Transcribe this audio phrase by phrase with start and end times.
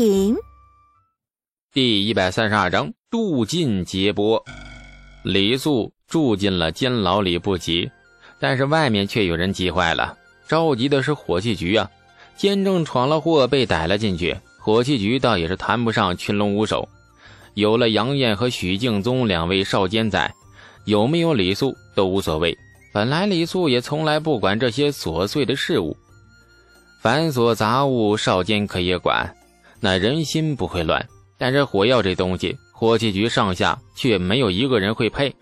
[0.00, 0.34] 品。
[1.74, 4.42] 第一百三十二章渡尽劫波。
[5.22, 7.90] 李素住进了监牢里不急，
[8.38, 10.16] 但是外面却有人急坏了。
[10.48, 11.90] 着急的是火器局啊！
[12.34, 14.34] 监正闯了祸，被逮了进去。
[14.58, 16.88] 火器局倒也是谈不上群龙无首，
[17.52, 20.32] 有了杨艳和许敬宗两位少监在，
[20.86, 22.56] 有没有李素都无所谓。
[22.94, 25.94] 本来李素也从来不管这些琐碎的事物。
[27.02, 29.36] 繁琐杂物，少监可以管，
[29.80, 31.04] 那人心不会乱。
[31.38, 35.34] 但是火药这东西，火器局上下却没有一个人会配。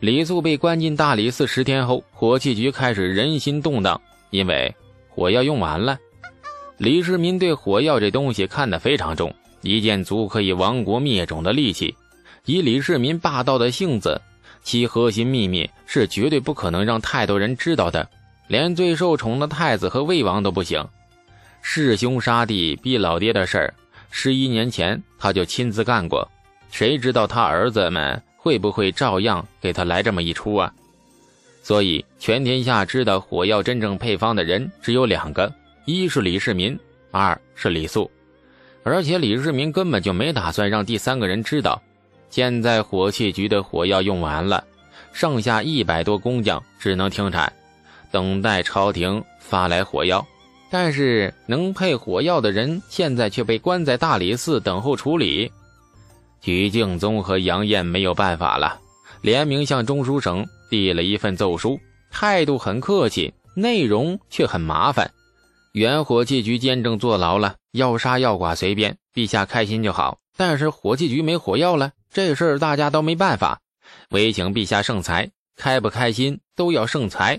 [0.00, 4.74] 李素被关进大理寺十天后，火器局开始人心动荡，因为
[5.08, 5.98] 火药用完了。
[6.78, 11.94] 李世民对火药这东西看得非常重，一件足可以亡国灭种的利器。
[12.46, 14.20] 以李世民霸道的性子，
[14.62, 18.06] 其核心秘密是绝对不可能让太多人知道的。
[18.48, 20.86] 连最受宠的太子和魏王都不行，
[21.66, 23.74] 弑兄杀弟逼老爹的事儿，
[24.10, 26.30] 十一年前他就亲自干过，
[26.70, 30.72] 谁知道他儿子们会不会照样给他来这么一出啊？
[31.62, 35.52] 所以全天下知道火药真正配方的人只有两个，
[35.86, 36.78] 一是李世民，
[37.10, 38.08] 二是李素，
[38.84, 41.82] 而且李世民根本就没打算让第三个人知道。
[42.28, 44.62] 现在火器局的火药用完了，
[45.12, 47.50] 剩下一百多工匠只能停产。
[48.12, 50.24] 等待朝廷发来火药，
[50.74, 55.52] 但是能配火药的人现在却被关在大理寺等候处理。
[56.40, 58.80] 徐敬宗和杨艳没有办法了，
[59.22, 61.78] 联名向中书省递了一份奏书，
[62.10, 65.12] 态度很客气，内容却很麻烦。
[65.70, 70.18] 原火器局监正坐牢了，要杀要剐随便，陛下开心就好。
[70.36, 73.60] 但是火器局没火药了，这事儿大家都没办法，
[74.10, 77.38] 唯请陛下圣裁，开不开心都要圣裁。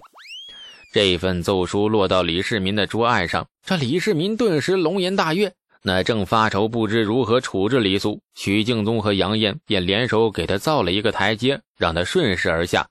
[0.95, 5.51] 这份奏书落到李世民的桌案上，这李世民顿时龙颜大悦。
[5.81, 12.87] 那正发愁不知如何处置李素，许敬宗和杨艳便联手给他造了一个台阶，让他顺势而下。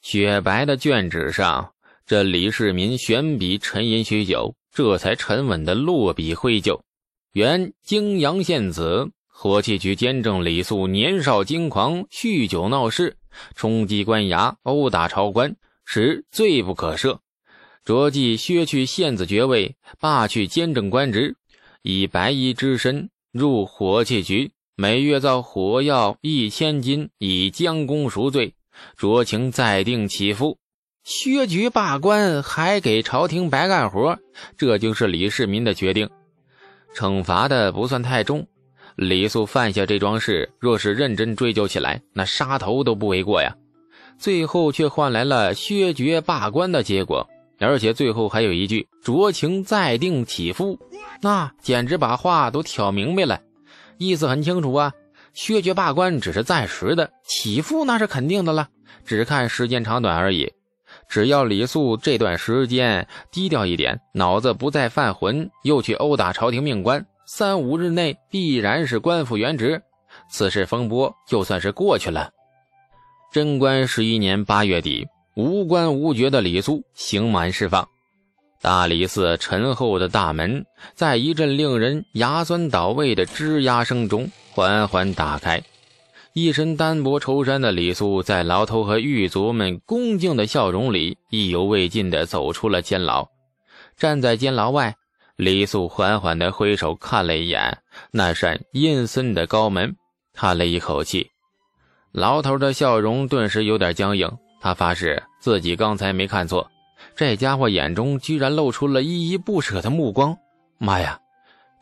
[0.00, 1.72] 雪白的卷纸上，
[2.06, 6.80] 这李世民悬笔沉吟许久，这才沉稳的落笔挥就。
[7.32, 13.16] 原泾阳县子，火器局监正李素年少轻狂，酗酒闹事，
[13.56, 17.18] 冲击官衙，殴打朝官，实罪不可赦。
[17.84, 21.36] 着即削去县子爵位，罢去监正官职，
[21.82, 28.54] 以白衣之身入火器局，每月造火药一千斤，以将功赎罪。
[28.98, 30.58] 酌情再定起复。
[31.04, 34.18] 削爵罢官，还给朝廷白干活，
[34.56, 36.08] 这就是李世民的决定。
[36.94, 38.46] 惩罚的不算太重，
[38.96, 43.56] 李素犯下这桩事，若是认真追究起来，那杀头都不为过呀。
[44.18, 47.28] 最后却换来了削爵罢官的结果。
[47.60, 50.78] 而且最后还有一句“酌情再定起付”，
[51.20, 53.40] 那简直把话都挑明白了，
[53.98, 54.92] 意思很清楚啊。
[55.34, 58.68] 削爵罢官只是暂时的，起付那是肯定的了，
[59.04, 60.52] 只看时间长短而已。
[61.08, 69.80] 只要李素这段时间低调一点，脑子不再犯浑，又去殴打朝廷命官，三五日内必然是官复原职，
[70.30, 72.30] 此事风波就算是过去了。
[73.32, 75.06] 贞观十一年八月底。
[75.34, 77.88] 无官无爵的李素刑满释放，
[78.60, 85.62] 大理寺沉厚的大门在一阵令人牙酸倒胃的吱呀声中缓缓打开。
[86.32, 93.28] 一身单薄绸衫的李素，在牢头和狱卒们恭敬的笑容里，意犹未尽地走出了监牢。
[93.96, 94.94] 站在监牢外，
[95.36, 97.78] 李素缓缓地挥手看了一眼
[98.12, 99.96] 那扇阴森的高门，
[100.32, 101.30] 叹了一口气。
[102.12, 104.30] 牢头的笑容顿时有点僵硬。
[104.60, 106.70] 他发誓自己刚才没看错，
[107.16, 110.36] 这家伙眼中居然露出了依依不舍的目光。
[110.76, 111.18] 妈呀，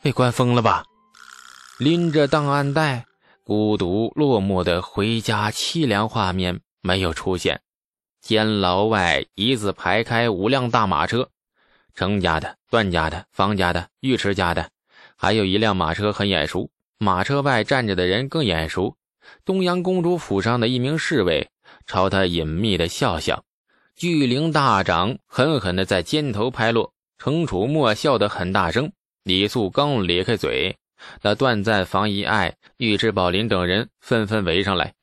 [0.01, 0.85] 被关疯了吧？
[1.77, 3.05] 拎着档案袋，
[3.43, 7.61] 孤独落寞的回家，凄凉画面没有出现。
[8.21, 11.29] 监牢外一字排开五辆大马车，
[11.95, 14.69] 程家的、段家的、方家的、尉迟家的，
[15.15, 16.69] 还有一辆马车很眼熟。
[16.97, 18.95] 马车外站着的人更眼熟，
[19.45, 21.49] 东阳公主府上的一名侍卫。
[21.89, 23.43] 朝他隐秘的笑笑，
[23.95, 26.93] 巨灵大掌狠狠地在肩头拍落。
[27.17, 28.91] 程楚墨笑得很大声。
[29.23, 30.77] 李素刚咧开嘴，
[31.23, 34.93] 那段赞、房遗爱、尉迟宝林等人纷纷围上来。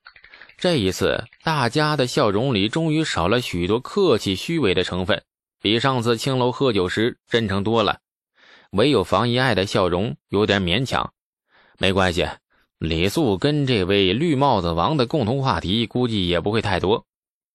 [0.59, 5.25] 这一次，大家的笑容里终于少了许多客气虚伪的成分，
[5.61, 7.99] 比上次青楼喝酒时真诚多了。
[8.71, 11.13] 唯有房遗爱的笑容有点勉强。
[11.79, 12.29] 没关系。
[12.79, 17.07] 李素跟这位绿帽子王的共同话题估计也不会太多。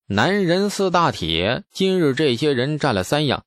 [0.08, 3.44] 男人四大铁，今日这些人占了三样：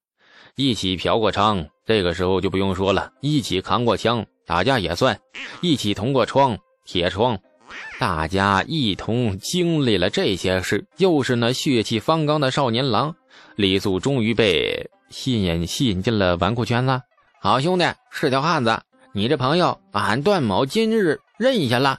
[0.54, 5.18] 一起嫖过娼，这个时候就不用说了；一起扛过枪，打架也算，
[5.62, 7.36] 一起同过窗，铁窗。
[7.98, 13.16] 大家一同经历了这些事，又是那血气方刚的少年郎，
[13.56, 17.02] 李素终于被吸引吸引进了纨绔圈子。
[17.40, 18.80] 好兄弟，是条汉子，
[19.12, 21.98] 你这朋友，俺段某今日认下了。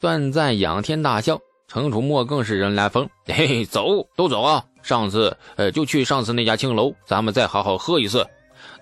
[0.00, 4.64] 段赞仰天大笑，程楚墨更是人来疯，嘿嘿，走，都走啊！
[4.82, 8.26] 上次，呃，就去上次那家青楼，咱们再好好喝一次。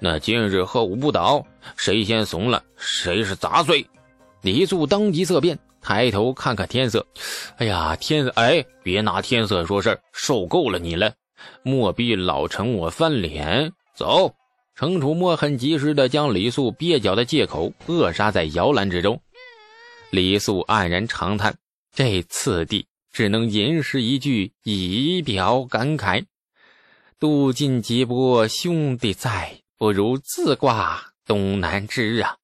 [0.00, 1.44] 那今日喝五不倒，
[1.77, 3.87] 谁先怂了，谁是杂碎。
[4.43, 5.59] 李素当即色变。
[5.83, 7.06] 抬头看看天色，
[7.59, 8.27] 哎呀，天！
[8.35, 11.12] 哎，别拿天色说事，受够了你了！
[11.62, 13.73] 莫逼老程我翻脸。
[13.94, 14.35] 走，
[14.75, 19.21] 程楚墨很及时的将李素蹩脚的借口扼杀在摇篮之中。
[20.11, 21.56] 李素黯然长叹，
[21.93, 26.25] 这次第只能吟诗一句以表感慨：
[27.19, 32.37] 渡尽劫波兄弟在，不如自挂东南枝啊！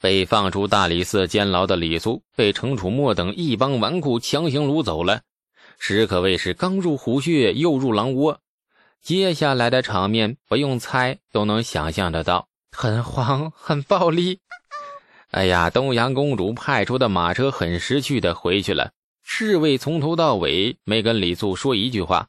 [0.00, 5.22] 被放出大理寺监牢的李素，被程楚墨等一帮纨绔强行掳走了，
[5.78, 8.40] 实可谓是刚入虎穴，又入狼窝。
[9.00, 14.40] 接下来的场面不用猜都能想象得到，很黄，很暴力。
[15.30, 18.90] 哎呀，东阳公主派出的马车很识趣的回去了，
[19.22, 22.26] 侍卫从头到尾没跟李素说一句话，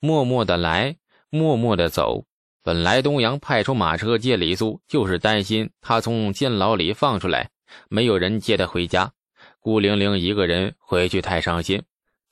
[0.00, 0.96] 默默的来，
[1.30, 2.24] 默默的走。
[2.62, 7.48] 本来东阳派出马车接李素，就是担心他从监牢里放出来，
[7.88, 9.12] 没有人接他回家，
[9.58, 11.82] 孤零零一个人回去太伤心。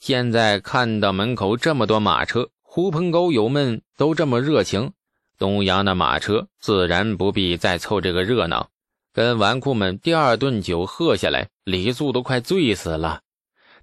[0.00, 4.92] 现在看到门口这么多马车，狐朋狗友们都这么热情，
[5.38, 8.68] 东阳的马车自然不必再凑这个热闹。
[9.14, 13.20] 跟纨绔们第二顿酒喝下来，李素都快醉死了。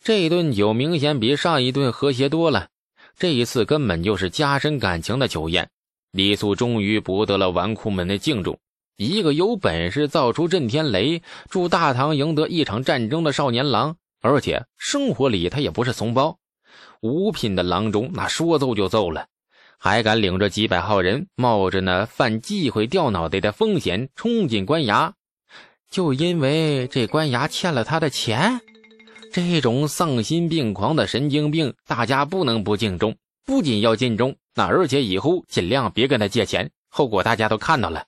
[0.03, 2.67] 这顿酒明显比上一顿和谐多了，
[3.17, 5.69] 这一次根本就是加深感情的酒宴。
[6.11, 8.59] 李素终于博得了纨绔们的敬重，
[8.97, 16.37] 一个有本事造出震天雷，助大唐赢得一场战争的少年郎，而且生活里他也不是怂包。
[16.99, 19.27] 五品的郎中那说揍就揍了，
[19.79, 25.13] 还敢领着几百号人，冒着那犯忌讳掉脑袋的风险冲进官衙，
[25.91, 28.59] 就因为这官衙欠了他的钱。
[29.33, 33.15] 这种丧心病狂的神经病，大家不能不敬重，
[33.45, 34.35] 不仅要敬重。
[34.55, 38.05] 那而且以后尽量别跟他借钱，后果大家都看到了。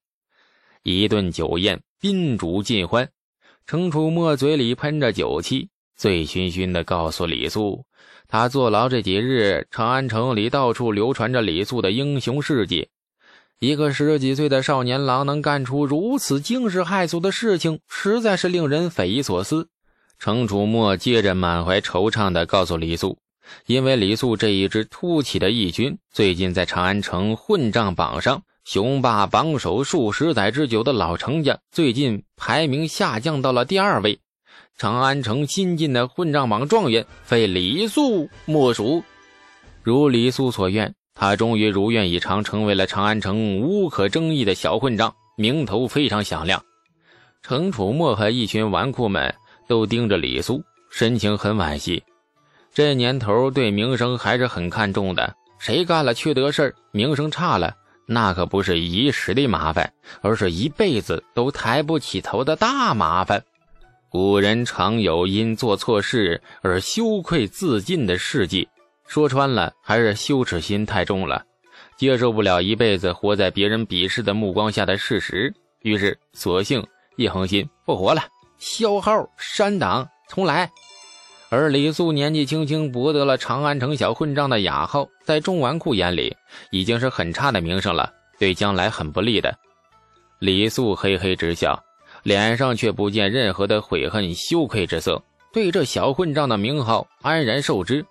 [0.81, 3.09] 一顿酒宴，宾主尽欢，
[3.65, 7.85] 程楚墨嘴里喷着酒气，醉醺醺的告诉李素，
[8.27, 12.89] 他坐牢这几日，长安城里到处流传着李素的英雄事迹。
[13.63, 19.69] 一个十几岁的少年郎能干出如此惊世骇俗的事情，实在是令人匪夷所思。
[20.19, 23.17] 程楚墨接着满怀惆怅地告诉李素。
[23.65, 34.19] 因为李素这一支突起的义军，最近在长安城混账榜上雄霸榜首数十载之久的老程家，最近排名下降到了第二位。
[34.77, 39.05] 长安城新进的混账榜状元，非李素莫属。
[39.83, 46.63] 如李素所愿，他终于如愿以偿，成为了长安城无可争议的小混账，名头非常响亮。
[47.41, 49.33] 程楚墨和一群纨绔们
[49.67, 52.03] 都盯着李苏，神情很惋惜。
[52.73, 57.75] 这年头对名声还是很看重的，谁干了缺德事名声差了，
[58.07, 63.43] 那可不是一时的麻烦，而是一辈子都抬不起头的大麻烦。
[64.09, 68.67] 古人常有因做错事而羞愧自尽的事迹，
[69.07, 71.45] 说穿了还是羞耻心太重了，
[71.97, 76.85] 接受不了一辈子活在别人鄙视的目光下的事实，于是索性
[77.17, 78.23] 一横心不活了，
[78.57, 80.69] 消号删档重来。
[81.49, 86.35] 而李素年纪轻轻博得了长安城小混账的雅号，在众纨绔眼里
[86.71, 89.55] 已经是很差的名声了，对将来很不利的。
[90.39, 91.79] 李素嘿嘿直笑，
[92.23, 98.03] 脸上却不见任何的悔恨羞愧之色，对这小混账的名号安然受之。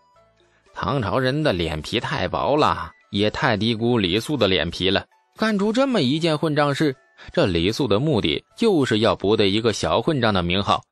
[0.75, 6.97] 唐朝人的脸皮太薄了，也太低估李素的脸皮了，干出这么一件混账事。
[7.33, 10.83] 这李素的目的就是要博得一个小混账的名号。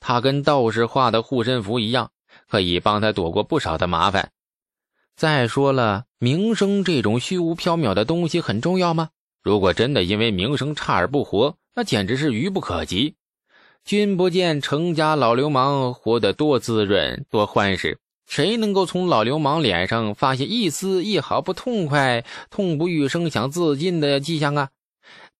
[0.00, 2.10] 他跟道士画的护身符一样，
[2.48, 4.30] 可以帮他躲过不少的麻烦。
[5.14, 9.10] 再说了，名声这种虚无缥缈的东西很重要吗？
[9.42, 13.14] 如果真的因为名声差而不活，那简直是愚不可及。
[13.84, 17.98] 君不见程家老流氓活得多滋润、多欢实？
[18.30, 24.68] 谁能够从老流氓脸上发现一丝一毫不痛快、痛不欲生、想自尽的迹象啊？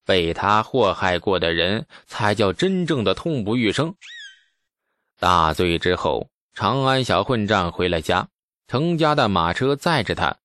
[0.05, 3.95] 被他祸害过的人，才叫真正的痛不欲生。
[5.21, 8.27] 大醉之后，长安小混账回了家，
[8.67, 10.37] 程家的马车载着他，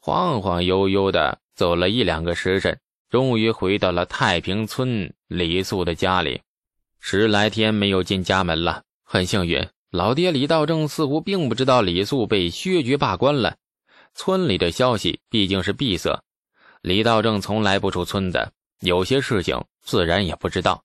[0.00, 2.80] 晃晃悠悠的走了一两个时辰，
[3.10, 6.40] 终于回到了太平村李素的家里。
[6.98, 8.84] 十来天没有进家门了。
[9.04, 13.56] 很幸运，老爹李道正似乎并不知道李素被削爵罢官了。
[14.14, 16.22] 村里的消息毕竟是闭塞，
[16.80, 20.84] 李道正从来不出村的，有些事情自然也不知道。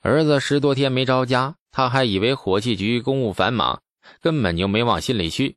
[0.00, 3.82] 儿子十多天没着家，他还以为火器局公务繁忙，
[4.22, 5.56] 根本就没往心里去。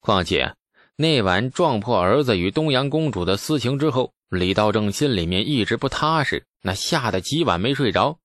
[0.00, 0.56] 况且
[0.96, 8.18] 那晚撞破儿子与东阳公主的私情之后，李道正心里面一直不踏实，那吓得几晚没睡着，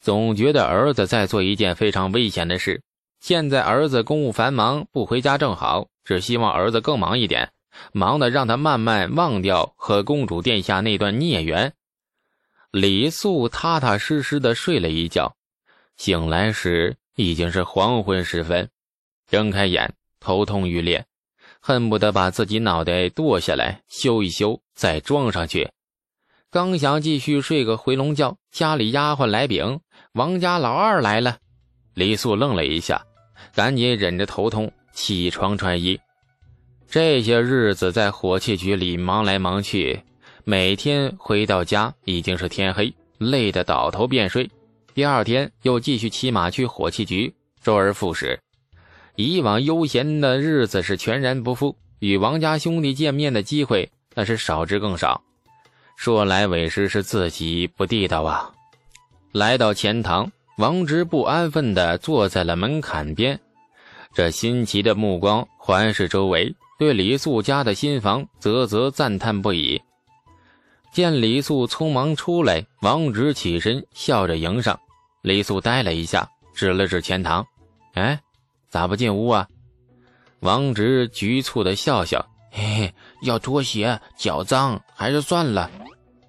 [0.00, 2.82] 总觉得儿子在做一件非常危险的事。
[3.20, 7.52] 现在儿子公务繁忙，不回家正好，只希望儿子更忙一点。
[7.92, 11.72] 忙的让他慢慢忘掉和公主殿下那段孽缘。
[12.72, 15.36] 李素踏踏实实的睡了一觉，
[15.96, 18.68] 醒来时已经是黄昏时分，
[19.28, 21.06] 睁开眼，头痛欲裂，
[21.60, 25.70] 恨不得把自己脑袋剁下来修一修，再装上去。
[26.50, 29.80] 刚想继续睡个回笼觉，家里丫鬟来禀，
[30.12, 31.38] 王家老二来了。
[31.94, 33.04] 李素愣了一下，
[33.54, 35.98] 赶紧忍着头痛起床穿衣。
[36.88, 40.02] 这些日子在火器局里忙来忙去，
[40.44, 44.50] 每天回到家已经是天黑，累得倒头便睡。
[44.92, 47.32] 第二天又继续骑马去火器局，
[47.62, 48.40] 周而复始。
[49.14, 55.22] 以往悠闲的日子是全然不复，与王家兄弟见面的机会那是少之更少。
[55.96, 58.50] 说来委实是自己不地道啊！
[59.32, 63.40] 来到钱塘，王直不安分地坐在了门槛边，
[64.12, 66.54] 这新奇的目光环视周围。
[66.78, 69.80] 对李素家的新房啧啧赞叹不已。
[70.92, 74.78] 见李素匆忙出来，王直起身笑着迎上。
[75.22, 77.46] 李素呆了一下，指了指前堂
[77.96, 78.20] ：“哎，
[78.68, 79.48] 咋不进屋啊？”
[80.40, 85.70] 王直局促的笑笑：“嘿嘿，要脱鞋，脚脏，还是算了。”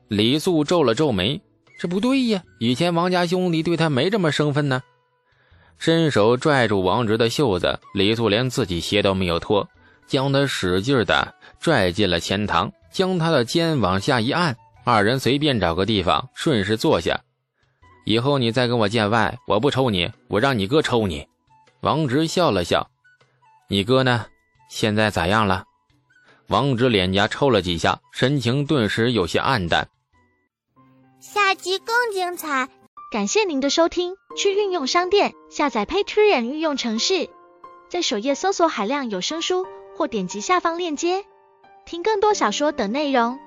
[0.08, 1.42] 李素皱了皱眉
[1.82, 4.84] ：“这不对呀，以前王家兄弟对他没这么生分呢。”
[5.80, 9.68] 伸手拽住王直的袖子，李素连自己鞋都没有脱。
[10.06, 17.20] 将他使劲的拽进了前堂，将他的肩往下一按，二人随便找个地方顺势坐下。
[18.06, 21.26] 以后你再跟我见外，我不抽你，我让你哥抽你。
[21.80, 22.92] 王直笑了笑
[23.68, 24.28] ：“你哥呢？
[24.70, 25.64] 现在咋样了？”
[26.46, 29.90] 王直脸颊抽了几下，神情顿时有些暗淡。
[31.22, 32.68] 下集更精彩，
[33.12, 34.16] 感谢您的收听。
[34.36, 37.30] 去运用商店下载 Patreon 运用城市，
[37.92, 39.68] 在首页搜索海量有声书。
[39.96, 41.26] 或点击下方链接，
[41.86, 43.38] 听更多小说等内容。